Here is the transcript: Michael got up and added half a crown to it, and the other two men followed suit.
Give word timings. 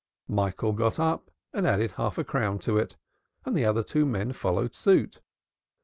Michael 0.27 0.73
got 0.73 0.99
up 0.99 1.29
and 1.53 1.67
added 1.67 1.91
half 1.91 2.17
a 2.17 2.23
crown 2.23 2.57
to 2.57 2.75
it, 2.75 2.97
and 3.45 3.55
the 3.55 3.65
other 3.65 3.83
two 3.83 4.03
men 4.03 4.33
followed 4.33 4.73
suit. 4.73 5.21